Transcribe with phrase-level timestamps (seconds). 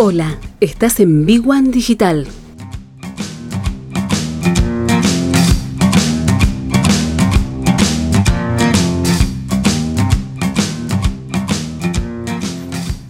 [0.00, 2.24] Hola, estás en Big One Digital.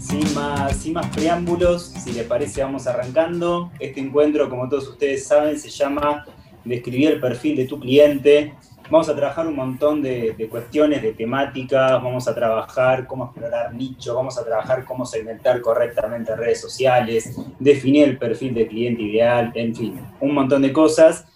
[0.01, 3.71] Sin más, sin más preámbulos, si les parece vamos arrancando.
[3.79, 6.25] Este encuentro, como todos ustedes saben, se llama
[6.65, 8.55] Describir el perfil de tu cliente.
[8.91, 13.75] Vamos a trabajar un montón de, de, cuestiones, de temáticas, vamos a trabajar cómo explorar
[13.75, 19.53] nicho, vamos a trabajar cómo segmentar correctamente redes sociales, definir el perfil de cliente ideal,
[19.55, 21.27] en fin, un montón de cosas.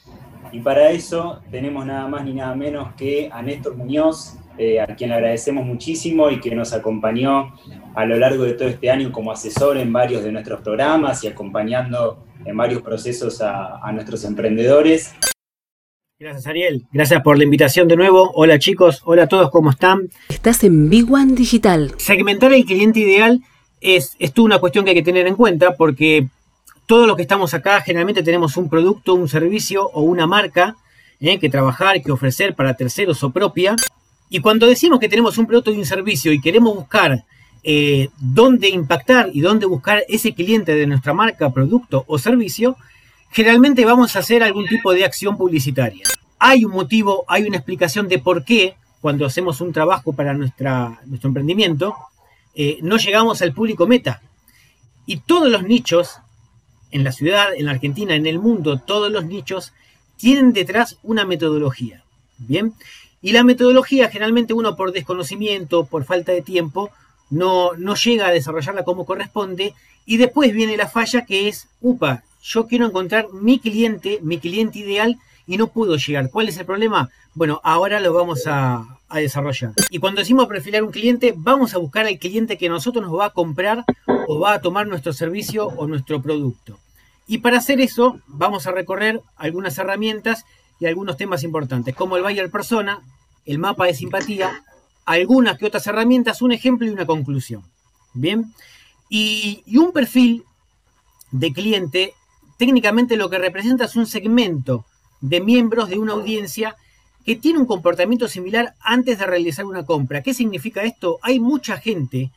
[0.50, 4.86] Y para eso tenemos nada más ni nada menos que a Néstor Muñoz, eh, a
[4.86, 7.52] quien le agradecemos muchísimo y que nos acompañó
[7.94, 11.28] a lo largo de todo este año como asesor en varios de nuestros programas y
[11.28, 15.14] acompañando en varios procesos a, a nuestros emprendedores.
[16.22, 16.86] Gracias, Ariel.
[16.92, 18.30] Gracias por la invitación de nuevo.
[18.36, 19.02] Hola, chicos.
[19.04, 20.08] Hola a todos, ¿cómo están?
[20.28, 21.92] Estás en Big One Digital.
[21.96, 23.40] Segmentar el cliente ideal
[23.80, 26.28] es, es una cuestión que hay que tener en cuenta porque
[26.86, 30.76] todos los que estamos acá generalmente tenemos un producto, un servicio o una marca
[31.18, 33.74] eh, que trabajar, que ofrecer para terceros o propia.
[34.30, 37.24] Y cuando decimos que tenemos un producto y un servicio y queremos buscar
[37.64, 42.76] eh, dónde impactar y dónde buscar ese cliente de nuestra marca, producto o servicio,
[43.32, 46.04] generalmente vamos a hacer algún tipo de acción publicitaria.
[46.44, 51.00] Hay un motivo, hay una explicación de por qué cuando hacemos un trabajo para nuestra,
[51.06, 51.94] nuestro emprendimiento,
[52.56, 54.20] eh, no llegamos al público meta.
[55.06, 56.16] Y todos los nichos,
[56.90, 59.72] en la ciudad, en la Argentina, en el mundo, todos los nichos
[60.16, 62.02] tienen detrás una metodología.
[62.38, 62.74] Bien,
[63.20, 66.90] y la metodología generalmente uno por desconocimiento, por falta de tiempo,
[67.30, 69.74] no, no llega a desarrollarla como corresponde
[70.06, 74.80] y después viene la falla que es, upa, yo quiero encontrar mi cliente, mi cliente
[74.80, 76.30] ideal y no puedo llegar.
[76.30, 77.10] ¿Cuál es el problema?
[77.34, 79.72] Bueno, ahora lo vamos a, desarrollar.
[79.90, 83.26] Y cuando decimos perfilar un cliente, vamos a buscar al cliente que nosotros nos va
[83.26, 83.84] a comprar
[84.26, 86.78] o va a tomar nuestro servicio o nuestro producto.
[87.26, 90.44] Y para hacer eso, vamos a recorrer algunas herramientas
[90.80, 93.00] y algunos temas importantes, como el buyer persona,
[93.44, 94.62] el mapa de simpatía,
[95.04, 97.62] algunas que otras herramientas, un ejemplo y una conclusión.
[98.14, 98.54] Bien,
[99.10, 100.44] y un perfil
[101.32, 102.14] de cliente
[102.62, 104.84] técnicamente lo que representa es un segmento
[105.22, 106.76] de miembros de una audiencia
[107.24, 110.22] que tiene un comportamiento similar antes de realizar una compra.
[110.22, 111.18] ¿Qué significa esto?
[111.22, 112.30] Hay mucha gente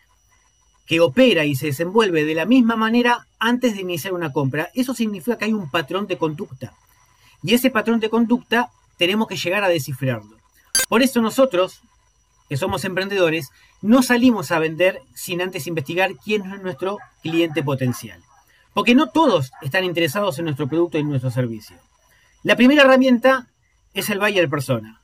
[0.85, 4.69] que opera y se desenvuelve de la misma manera antes de iniciar una compra.
[4.75, 6.73] Eso significa que hay un patrón de conducta.
[7.43, 10.37] Y ese patrón de conducta tenemos que llegar a descifrarlo.
[10.87, 11.81] Por eso nosotros,
[12.47, 13.49] que somos emprendedores,
[13.81, 18.21] no salimos a vender sin antes investigar quién es nuestro cliente potencial.
[18.75, 21.77] Porque no todos están interesados en nuestro producto y en nuestro servicio.
[22.45, 23.47] La primera herramienta
[23.95, 25.01] es el buyer persona.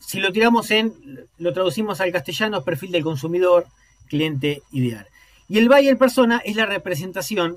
[0.00, 0.92] Si lo tiramos en,
[1.38, 3.66] lo traducimos al castellano, perfil del consumidor,
[4.06, 5.06] cliente ideal.
[5.48, 7.56] Y el buyer persona es la representación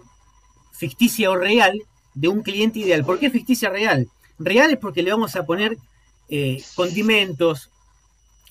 [0.72, 1.82] ficticia o real
[2.14, 3.04] de un cliente ideal.
[3.04, 4.08] ¿Por qué ficticia real?
[4.40, 5.78] Real es porque le vamos a poner
[6.30, 7.70] eh, condimentos,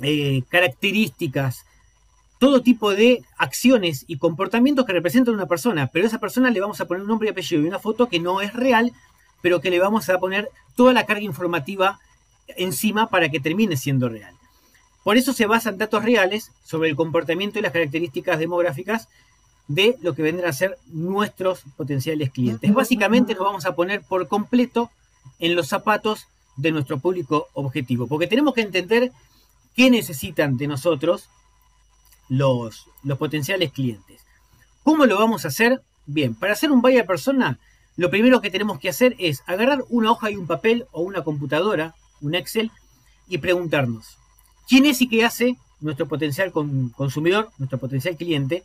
[0.00, 1.64] eh, características,
[2.38, 6.50] todo tipo de acciones y comportamientos que representan a una persona, pero a esa persona
[6.50, 8.92] le vamos a poner un nombre y apellido y una foto que no es real,
[9.42, 11.98] pero que le vamos a poner toda la carga informativa
[12.56, 14.34] encima para que termine siendo real.
[15.02, 19.08] Por eso se basan datos reales sobre el comportamiento y las características demográficas
[19.68, 22.72] de lo que vendrán a ser nuestros potenciales clientes.
[22.72, 24.90] Básicamente nos vamos a poner por completo
[25.38, 26.26] en los zapatos
[26.56, 29.12] de nuestro público objetivo, porque tenemos que entender
[29.74, 31.28] qué necesitan de nosotros
[32.28, 34.22] los, los potenciales clientes.
[34.82, 35.82] ¿Cómo lo vamos a hacer?
[36.06, 37.58] Bien, para hacer un buyer persona,
[37.96, 41.24] lo primero que tenemos que hacer es agarrar una hoja y un papel o una
[41.24, 42.70] computadora, un Excel,
[43.28, 44.18] y preguntarnos,
[44.68, 48.62] ¿quién es y qué hace nuestro potencial consumidor, nuestro potencial cliente?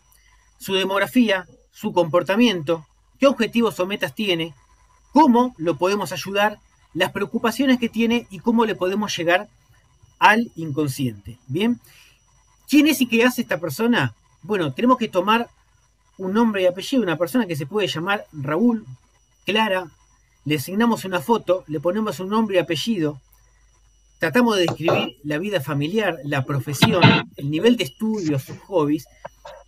[0.59, 2.85] Su demografía, su comportamiento,
[3.19, 4.53] qué objetivos o metas tiene,
[5.11, 6.59] cómo lo podemos ayudar,
[6.93, 9.47] las preocupaciones que tiene y cómo le podemos llegar
[10.19, 11.39] al inconsciente.
[11.47, 11.79] Bien,
[12.71, 14.15] ¿Quién es y qué hace esta persona?
[14.43, 15.49] Bueno, tenemos que tomar
[16.17, 18.85] un nombre y apellido, una persona que se puede llamar Raúl,
[19.45, 19.89] Clara,
[20.45, 23.19] le asignamos una foto, le ponemos un nombre y apellido,
[24.19, 27.01] tratamos de describir la vida familiar, la profesión,
[27.37, 29.07] el nivel de estudios, sus hobbies.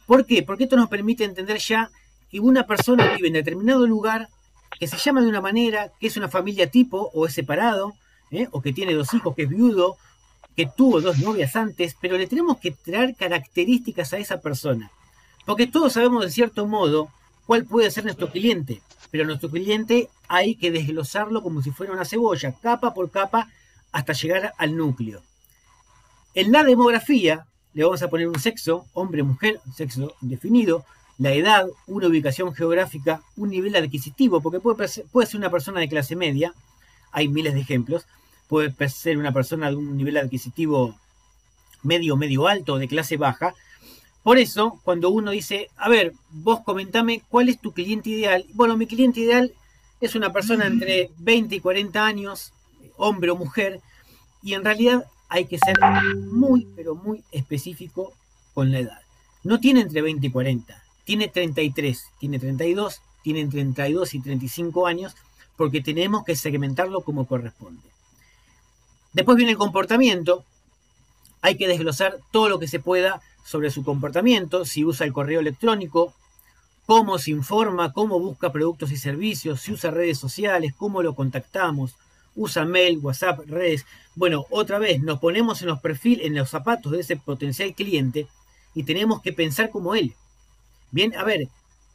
[0.06, 0.44] ¿Por qué?
[0.44, 1.90] Porque esto nos permite entender ya
[2.30, 4.30] que una persona vive en determinado lugar,
[4.80, 7.94] que se llama de una manera, que es una familia tipo o es separado,
[8.31, 8.48] ¿eh?
[8.52, 9.98] o que tiene dos hijos, que es viudo,
[10.56, 14.92] que tuvo dos novias antes, pero le tenemos que traer características a esa persona.
[15.46, 17.10] Porque todos sabemos de cierto modo
[17.46, 18.81] cuál puede ser nuestro cliente,
[19.13, 23.48] pero nuestro cliente hay que desglosarlo como si fuera una cebolla, capa por capa,
[23.92, 25.21] hasta llegar al núcleo.
[26.33, 27.45] En la demografía
[27.75, 30.83] le vamos a poner un sexo, hombre, mujer, sexo definido,
[31.19, 35.89] la edad, una ubicación geográfica, un nivel adquisitivo, porque puede, puede ser una persona de
[35.89, 36.51] clase media,
[37.12, 38.07] hay miles de ejemplos,
[38.48, 40.95] puede ser una persona de un nivel adquisitivo
[41.83, 43.54] medio, medio alto, de clase baja.
[44.24, 48.46] Por eso, cuando uno dice, a ver, vos comentame cuál es tu cliente ideal.
[48.54, 49.54] Bueno, mi cliente ideal
[50.00, 52.54] es una persona entre 20 y 40 años,
[52.96, 53.81] hombre o mujer,
[54.42, 55.78] y en realidad hay que ser
[56.16, 58.14] muy, pero muy específico
[58.54, 59.02] con la edad.
[59.44, 65.16] No tiene entre 20 y 40, tiene 33, tiene 32, tiene 32 y 35 años,
[65.58, 67.90] porque tenemos que segmentarlo como corresponde.
[69.12, 70.44] Después viene el comportamiento.
[71.42, 75.40] Hay que desglosar todo lo que se pueda sobre su comportamiento, si usa el correo
[75.40, 76.13] electrónico,
[76.86, 81.95] cómo se informa, cómo busca productos y servicios, si usa redes sociales, cómo lo contactamos,
[82.36, 83.86] usa mail, WhatsApp, redes.
[84.16, 88.28] Bueno, otra vez nos ponemos en los perfiles, en los zapatos de ese potencial cliente
[88.74, 90.16] y tenemos que pensar como él.
[90.92, 91.48] Bien, a ver,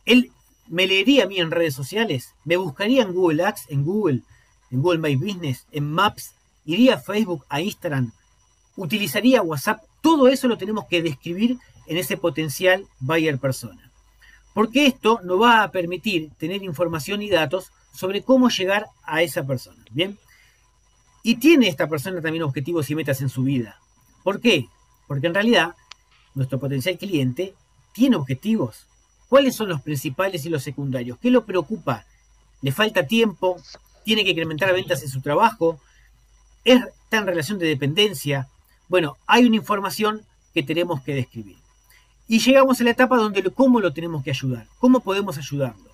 [0.04, 0.32] él
[0.68, 4.22] me leería a mí en redes sociales, me buscaría en Google Ads, en Google,
[4.70, 6.32] en Google My Business, en Maps,
[6.64, 8.12] iría a Facebook, a Instagram,
[8.78, 9.82] utilizaría WhatsApp.
[10.00, 13.90] Todo eso lo tenemos que describir en ese potencial buyer persona.
[14.54, 19.44] Porque esto nos va a permitir tener información y datos sobre cómo llegar a esa
[19.44, 19.84] persona.
[19.90, 20.16] Bien.
[21.22, 23.78] Y tiene esta persona también objetivos y metas en su vida.
[24.22, 24.68] ¿Por qué?
[25.06, 25.74] Porque en realidad
[26.34, 27.54] nuestro potencial cliente
[27.92, 28.86] tiene objetivos.
[29.28, 31.18] ¿Cuáles son los principales y los secundarios?
[31.18, 32.06] ¿Qué lo preocupa?
[32.62, 33.60] ¿Le falta tiempo?
[34.04, 35.80] ¿Tiene que incrementar ventas en su trabajo?
[36.64, 38.48] ¿Está en relación de dependencia?
[38.88, 40.22] Bueno, hay una información
[40.54, 41.56] que tenemos que describir.
[42.26, 45.90] Y llegamos a la etapa donde cómo lo tenemos que ayudar, cómo podemos ayudarlo,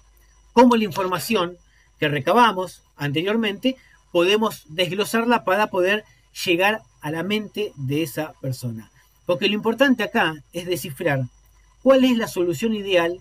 [0.52, 1.56] cómo la información
[1.98, 3.76] que recabamos anteriormente
[4.10, 6.04] podemos desglosarla para poder
[6.44, 8.90] llegar a la mente de esa persona.
[9.26, 11.24] Porque lo importante acá es descifrar
[11.82, 13.20] cuál es la solución ideal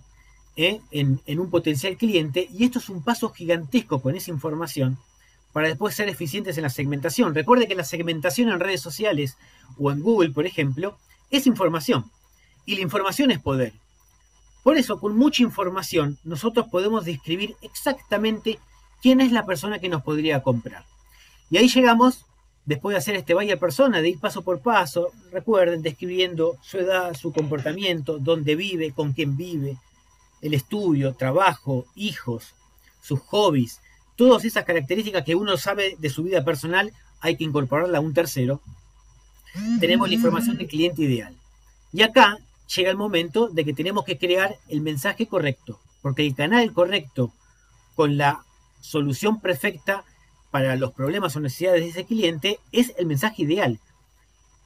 [0.55, 4.99] eh, en, en, un potencial cliente y esto es un paso gigantesco con esa información
[5.53, 7.33] para después ser eficientes en la segmentación.
[7.33, 9.37] Recuerde que la segmentación en redes sociales
[9.77, 10.97] o en Google, por ejemplo,
[11.29, 12.11] es información
[12.65, 13.73] y la información es poder.
[14.63, 18.59] Por eso, con mucha información, nosotros podemos describir exactamente
[19.01, 20.85] quién es la persona que nos podría comprar.
[21.49, 22.25] Y ahí llegamos,
[22.65, 27.13] después de hacer este buyer persona, de ir paso por paso, recuerden, describiendo su edad,
[27.13, 29.77] su comportamiento, dónde vive, con quién vive,
[30.41, 32.53] el estudio, trabajo, hijos,
[33.01, 33.81] sus hobbies,
[34.15, 38.13] todas esas características que uno sabe de su vida personal, hay que incorporarla a un
[38.13, 38.61] tercero.
[39.79, 41.35] Tenemos la información del cliente ideal.
[41.91, 42.37] Y acá
[42.75, 47.31] llega el momento de que tenemos que crear el mensaje correcto, porque el canal correcto
[47.95, 48.43] con la
[48.81, 50.03] solución perfecta
[50.51, 53.79] para los problemas o necesidades de ese cliente es el mensaje ideal.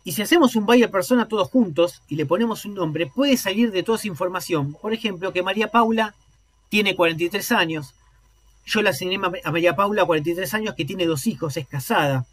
[0.04, 3.72] Y si hacemos un buyer persona todos juntos y le ponemos un nombre, puede salir
[3.72, 4.74] de toda esa información.
[4.74, 6.16] Por ejemplo, que María Paula
[6.70, 7.94] tiene 43 años.
[8.68, 12.26] Yo la asigné a María Paula, 43 años, que tiene dos hijos, es casada,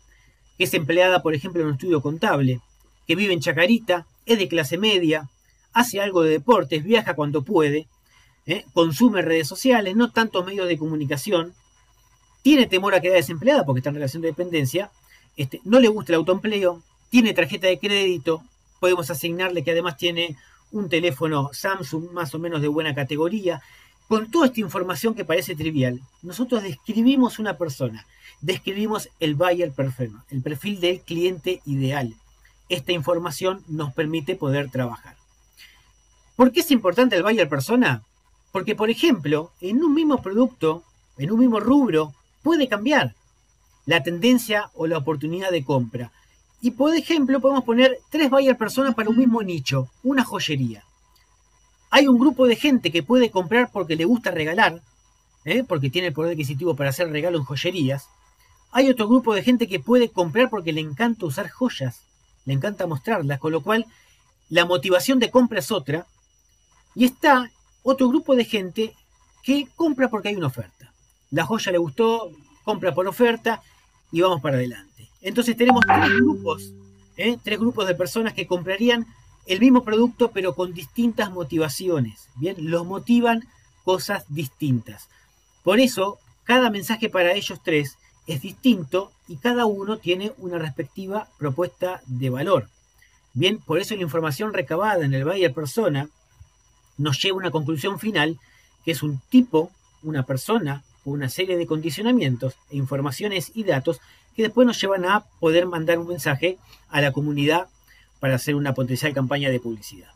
[0.59, 2.61] que es empleada, por ejemplo, en un estudio contable,
[3.07, 5.31] que vive en Chacarita, es de clase media,
[5.73, 7.87] hace algo de deportes, viaja cuando puede,
[8.47, 8.65] ¿eh?
[8.75, 11.55] consume redes sociales, no tantos medios de comunicación,
[12.43, 14.91] tiene temor a quedar desempleada porque está en relación de dependencia,
[15.37, 18.43] este, no le gusta el autoempleo, tiene tarjeta de crédito,
[18.81, 20.37] podemos asignarle que además tiene
[20.73, 23.63] un teléfono Samsung más o menos de buena categoría.
[24.09, 28.07] Con toda esta información que parece trivial, nosotros describimos una persona,
[28.43, 32.15] describimos el buyer perfecto, el perfil del cliente ideal.
[32.69, 35.17] Esta información nos permite poder trabajar.
[36.37, 38.03] ¿Por qué es importante el buyer persona?
[38.53, 40.83] Porque, por ejemplo, en un mismo producto,
[41.17, 43.15] en un mismo rubro, puede cambiar
[43.87, 46.13] la tendencia o la oportunidad de compra.
[46.61, 50.85] Y por ejemplo, podemos poner tres buyer personas para un mismo nicho, una joyería.
[51.95, 54.81] Hay un grupo de gente que puede comprar porque le gusta regalar,
[55.45, 55.63] ¿eh?
[55.63, 58.09] porque tiene el poder adquisitivo para hacer regalo en joyerías.
[58.73, 62.01] Hay otro grupo de gente que puede comprar porque le encanta usar joyas,
[62.47, 63.87] le encanta mostrarlas, con lo cual
[64.49, 66.07] la motivación de compra es otra.
[66.97, 67.51] Y está
[67.85, 68.95] otro grupo de gente
[69.45, 70.85] que compra porque hay una oferta
[71.35, 72.31] la joya le gustó,
[72.63, 73.61] compra por oferta
[74.13, 75.09] y vamos para adelante.
[75.21, 76.73] Entonces tenemos tres grupos,
[77.17, 77.37] ¿eh?
[77.43, 79.07] tres grupos de personas que comprarían
[79.47, 82.29] el mismo producto pero con distintas motivaciones.
[82.37, 83.47] Bien, los motivan
[83.85, 85.09] cosas distintas.
[85.63, 87.97] Por eso, cada mensaje para ellos tres
[88.27, 92.69] es distinto y cada uno tiene una respectiva propuesta de valor.
[93.33, 96.09] Bien, por eso la información recabada en el buyer persona
[96.97, 98.39] nos lleva a una conclusión final
[98.85, 99.71] que es un tipo,
[100.03, 104.01] una persona una serie de condicionamientos e informaciones y datos
[104.35, 106.59] que después nos llevan a poder mandar un mensaje
[106.89, 107.69] a la comunidad
[108.25, 110.09] para hacer una potencial campaña de publicidad.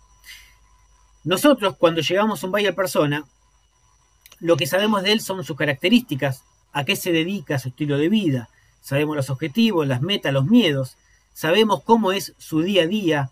[1.25, 3.27] Nosotros cuando llegamos a un buyer persona,
[4.41, 8.09] lo que sabemos de él son sus características, a qué se dedica, su estilo de
[8.09, 8.49] vida,
[8.81, 10.97] sabemos los objetivos, las metas, los miedos,
[11.35, 13.31] sabemos cómo es su día a día,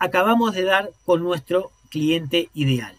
[0.00, 2.96] acabamos de dar con nuestro cliente ideal.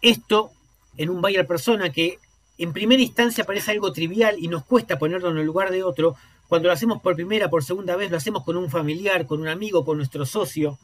[0.00, 0.52] Esto
[0.96, 2.20] en un buyer persona que
[2.56, 6.14] en primera instancia parece algo trivial y nos cuesta ponerlo en el lugar de otro,
[6.48, 9.48] cuando lo hacemos por primera, por segunda vez, lo hacemos con un familiar, con un
[9.48, 10.78] amigo, con nuestro socio,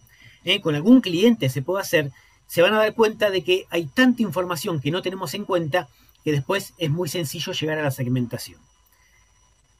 [0.44, 0.60] ¿eh?
[0.60, 2.10] con algún cliente se puede hacer,
[2.46, 5.88] se van a dar cuenta de que hay tanta información que no tenemos en cuenta
[6.24, 8.60] que después es muy sencillo llegar a la segmentación.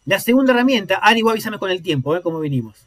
[0.05, 2.23] La segunda herramienta, Ari, avísame con el tiempo, ¿eh?
[2.23, 2.87] cómo venimos.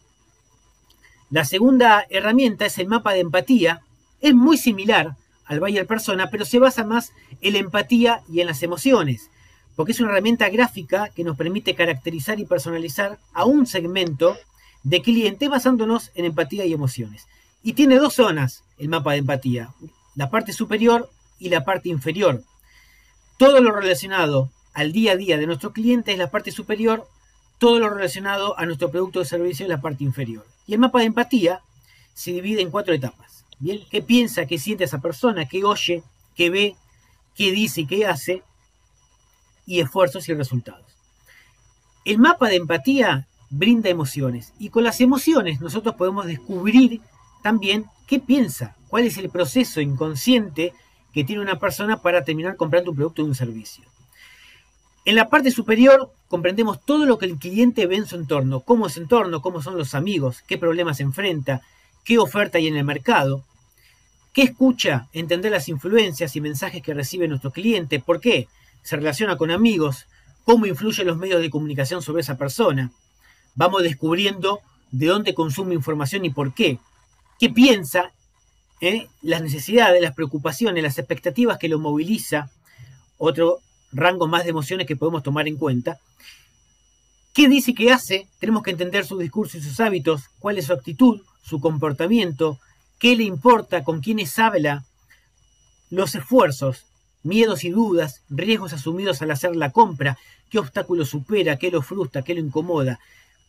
[1.29, 3.81] La segunda herramienta es el mapa de empatía.
[4.21, 8.47] Es muy similar al Bayer Persona, pero se basa más en la empatía y en
[8.47, 9.29] las emociones,
[9.75, 14.37] porque es una herramienta gráfica que nos permite caracterizar y personalizar a un segmento
[14.83, 17.27] de cliente basándonos en empatía y emociones.
[17.63, 19.69] Y tiene dos zonas el mapa de empatía,
[20.15, 22.43] la parte superior y la parte inferior.
[23.37, 27.07] Todo lo relacionado al día a día de nuestro cliente es la parte superior,
[27.57, 30.45] todo lo relacionado a nuestro producto o servicio es la parte inferior.
[30.67, 31.61] Y el mapa de empatía
[32.13, 33.45] se divide en cuatro etapas.
[33.59, 36.03] Bien, ¿qué piensa, qué siente esa persona, qué oye,
[36.35, 36.75] qué ve,
[37.35, 38.43] qué dice y qué hace?
[39.65, 40.85] Y esfuerzos y resultados.
[42.03, 47.01] El mapa de empatía brinda emociones y con las emociones nosotros podemos descubrir
[47.41, 50.73] también qué piensa, cuál es el proceso inconsciente
[51.13, 53.83] que tiene una persona para terminar comprando un producto o un servicio.
[55.05, 58.87] En la parte superior comprendemos todo lo que el cliente ve en su entorno, cómo
[58.87, 61.61] es su entorno, cómo son los amigos, qué problemas enfrenta,
[62.03, 63.43] qué oferta hay en el mercado,
[64.33, 68.47] qué escucha, entender las influencias y mensajes que recibe nuestro cliente, por qué
[68.85, 70.05] se relaciona con amigos,
[70.43, 72.91] cómo influyen los medios de comunicación sobre esa persona.
[73.55, 74.59] Vamos descubriendo
[74.91, 76.77] de dónde consume información y por qué,
[77.39, 78.11] qué piensa,
[78.81, 79.07] ¿eh?
[79.23, 82.51] las necesidades, las preocupaciones, las expectativas que lo moviliza,
[83.17, 83.57] otro
[83.91, 85.97] rango más de emociones que podemos tomar en cuenta.
[87.33, 88.27] ¿Qué dice que hace?
[88.39, 92.59] Tenemos que entender su discurso y sus hábitos, cuál es su actitud, su comportamiento,
[92.99, 94.85] qué le importa, con quiénes habla,
[95.89, 96.85] los esfuerzos,
[97.25, 100.17] miedos y dudas, riesgos asumidos al hacer la compra,
[100.49, 102.99] qué obstáculo supera, qué lo frustra, qué lo incomoda.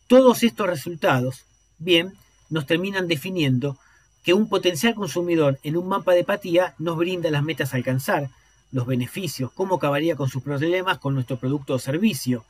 [0.07, 1.45] Todos estos resultados,
[1.77, 2.13] bien,
[2.49, 3.77] nos terminan definiendo
[4.23, 8.29] que un potencial consumidor en un mapa de empatía nos brinda las metas a alcanzar,
[8.71, 12.43] los beneficios, cómo acabaría con sus problemas con nuestro producto o servicio.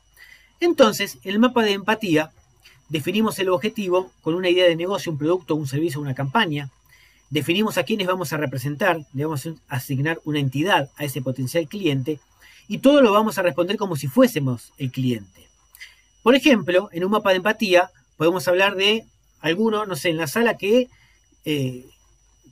[0.59, 2.31] Entonces, en el mapa de empatía
[2.89, 6.69] definimos el objetivo con una idea de negocio, un producto, un servicio, una campaña.
[7.29, 11.67] Definimos a quiénes vamos a representar, le vamos a asignar una entidad a ese potencial
[11.67, 12.19] cliente
[12.67, 15.47] y todo lo vamos a responder como si fuésemos el cliente.
[16.23, 19.05] Por ejemplo, en un mapa de empatía podemos hablar de
[19.41, 20.89] alguno, no sé, en la sala que
[21.45, 21.85] eh,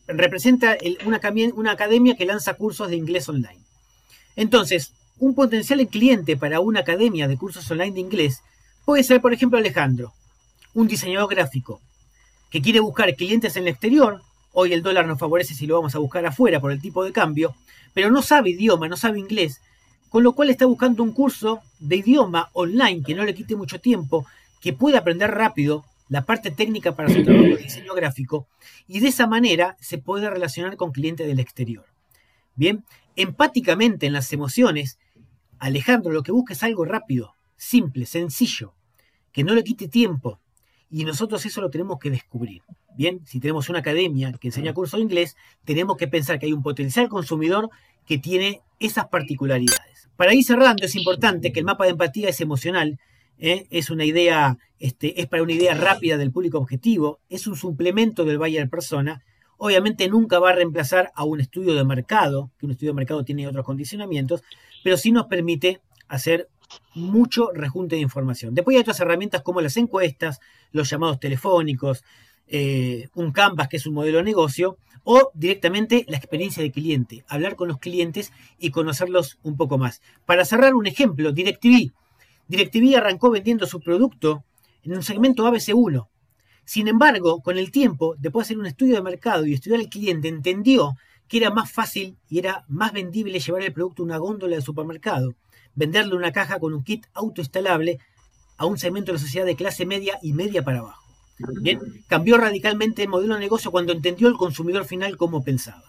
[0.08, 1.20] representa una,
[1.55, 3.60] una academia que lanza cursos de inglés online.
[4.36, 8.41] Entonces, un potencial cliente para una academia de cursos online de inglés
[8.84, 10.13] puede ser, por ejemplo, Alejandro,
[10.74, 11.82] un diseñador gráfico
[12.50, 14.22] que quiere buscar clientes en el exterior.
[14.58, 17.12] Hoy el dólar nos favorece si lo vamos a buscar afuera por el tipo de
[17.12, 17.54] cambio,
[17.94, 19.60] pero no sabe idioma, no sabe inglés,
[20.08, 23.82] con lo cual está buscando un curso de idioma online que no le quite mucho
[23.82, 24.26] tiempo,
[24.62, 28.48] que pueda aprender rápido la parte técnica para su trabajo de diseño gráfico
[28.88, 31.84] y de esa manera se puede relacionar con clientes del exterior.
[32.56, 32.86] Bien,
[33.18, 35.00] empáticamente en las emociones,
[35.60, 38.74] Alejandro lo que busca es algo rápido, simple, sencillo,
[39.34, 40.40] que no le quite tiempo
[40.89, 42.62] y nosotros eso lo tenemos que descubrir.
[42.96, 46.54] Bien, si tenemos una academia que enseña curso de inglés, tenemos que pensar que hay
[46.54, 47.70] un potencial consumidor
[48.06, 50.10] que tiene esas particularidades.
[50.15, 53.00] Para ir cerrando, es importante que el mapa de empatía es emocional,
[53.38, 53.68] ¿eh?
[53.70, 58.24] es una idea, este, es para una idea rápida del público objetivo, es un suplemento
[58.24, 59.24] del buyer persona.
[59.58, 63.24] Obviamente nunca va a reemplazar a un estudio de mercado, que un estudio de mercado
[63.24, 64.44] tiene otros condicionamientos,
[64.84, 66.50] pero sí nos permite hacer
[66.94, 68.54] mucho rejunte de información.
[68.54, 70.39] Después hay otras herramientas como las encuestas,
[70.75, 72.03] los llamados telefónicos,
[72.48, 77.24] eh, un Canvas que es un modelo de negocio, o directamente la experiencia de cliente,
[77.27, 80.01] hablar con los clientes y conocerlos un poco más.
[80.25, 81.91] Para cerrar un ejemplo, DirecTV
[82.48, 84.44] DirecTV arrancó vendiendo su producto
[84.84, 86.08] en un segmento ABC1.
[86.63, 89.89] Sin embargo, con el tiempo, después de hacer un estudio de mercado y estudiar al
[89.89, 90.96] cliente, entendió
[91.27, 94.62] que era más fácil y era más vendible llevar el producto a una góndola de
[94.62, 95.34] supermercado,
[95.74, 98.00] venderle una caja con un kit autoinstalable
[98.58, 101.04] a un segmento de la sociedad de clase media y media para abajo.
[101.62, 105.84] Bien, cambió radicalmente el modelo de negocio cuando entendió el consumidor final cómo pensaba.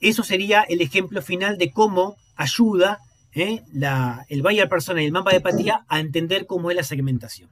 [0.00, 2.98] Eso sería el ejemplo final de cómo ayuda
[3.34, 3.62] ¿eh?
[3.72, 7.50] la, el buyer persona y el mapa de empatía a entender cómo es la segmentación.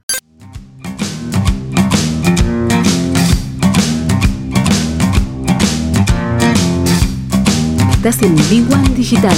[7.93, 9.37] Estás en Big One Digital.